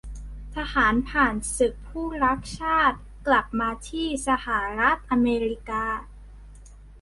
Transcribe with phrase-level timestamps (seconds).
[0.55, 4.45] ทหารผ่านศึกผู้รักชาติกลับมาที่สห
[4.79, 5.85] รัฐอเมริกา